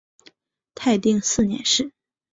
[0.73, 1.91] 泰定四年事。